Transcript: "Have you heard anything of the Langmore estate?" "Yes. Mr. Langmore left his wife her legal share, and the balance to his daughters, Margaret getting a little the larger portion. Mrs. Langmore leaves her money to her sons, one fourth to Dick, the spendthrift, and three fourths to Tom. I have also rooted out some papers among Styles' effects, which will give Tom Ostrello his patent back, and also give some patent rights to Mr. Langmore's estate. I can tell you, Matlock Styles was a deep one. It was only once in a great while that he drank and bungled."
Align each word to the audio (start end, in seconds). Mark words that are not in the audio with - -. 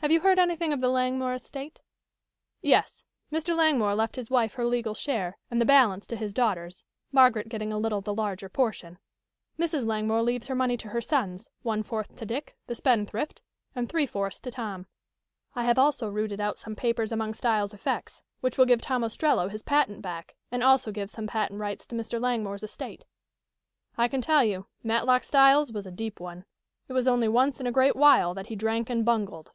"Have 0.00 0.12
you 0.12 0.20
heard 0.20 0.38
anything 0.38 0.72
of 0.72 0.80
the 0.80 0.88
Langmore 0.88 1.34
estate?" 1.34 1.80
"Yes. 2.62 3.02
Mr. 3.30 3.54
Langmore 3.54 3.94
left 3.94 4.16
his 4.16 4.30
wife 4.30 4.54
her 4.54 4.64
legal 4.64 4.94
share, 4.94 5.36
and 5.50 5.60
the 5.60 5.66
balance 5.66 6.06
to 6.06 6.16
his 6.16 6.32
daughters, 6.32 6.82
Margaret 7.12 7.50
getting 7.50 7.72
a 7.74 7.78
little 7.78 8.00
the 8.00 8.14
larger 8.14 8.48
portion. 8.48 8.98
Mrs. 9.58 9.84
Langmore 9.84 10.22
leaves 10.22 10.46
her 10.46 10.54
money 10.54 10.78
to 10.78 10.88
her 10.90 11.02
sons, 11.02 11.50
one 11.60 11.82
fourth 11.82 12.14
to 12.16 12.24
Dick, 12.24 12.56
the 12.68 12.74
spendthrift, 12.76 13.42
and 13.74 13.86
three 13.86 14.06
fourths 14.06 14.40
to 14.40 14.50
Tom. 14.50 14.86
I 15.54 15.64
have 15.64 15.78
also 15.78 16.08
rooted 16.08 16.40
out 16.40 16.58
some 16.58 16.76
papers 16.76 17.12
among 17.12 17.34
Styles' 17.34 17.74
effects, 17.74 18.22
which 18.40 18.56
will 18.56 18.66
give 18.66 18.80
Tom 18.80 19.02
Ostrello 19.02 19.48
his 19.48 19.62
patent 19.62 20.00
back, 20.00 20.36
and 20.50 20.62
also 20.62 20.90
give 20.90 21.10
some 21.10 21.26
patent 21.26 21.60
rights 21.60 21.86
to 21.88 21.96
Mr. 21.96 22.18
Langmore's 22.18 22.62
estate. 22.62 23.04
I 23.98 24.08
can 24.08 24.22
tell 24.22 24.44
you, 24.44 24.68
Matlock 24.82 25.22
Styles 25.22 25.70
was 25.70 25.84
a 25.86 25.90
deep 25.92 26.18
one. 26.18 26.46
It 26.86 26.94
was 26.94 27.08
only 27.08 27.28
once 27.28 27.60
in 27.60 27.66
a 27.66 27.72
great 27.72 27.96
while 27.96 28.32
that 28.32 28.46
he 28.46 28.56
drank 28.56 28.88
and 28.88 29.04
bungled." 29.04 29.50